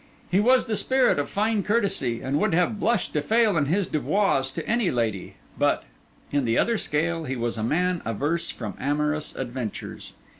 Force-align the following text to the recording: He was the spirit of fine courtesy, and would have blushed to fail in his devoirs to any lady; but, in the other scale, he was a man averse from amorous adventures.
He 0.31 0.39
was 0.39 0.65
the 0.65 0.75
spirit 0.75 1.19
of 1.19 1.29
fine 1.29 1.61
courtesy, 1.61 2.21
and 2.23 2.39
would 2.39 2.55
have 2.55 2.79
blushed 2.79 3.13
to 3.13 3.21
fail 3.21 3.55
in 3.55 3.65
his 3.67 3.85
devoirs 3.85 4.49
to 4.53 4.67
any 4.67 4.89
lady; 4.89 5.35
but, 5.59 5.83
in 6.31 6.43
the 6.43 6.57
other 6.57 6.79
scale, 6.79 7.25
he 7.25 7.35
was 7.35 7.55
a 7.55 7.61
man 7.61 8.01
averse 8.03 8.49
from 8.49 8.73
amorous 8.79 9.35
adventures. 9.35 10.13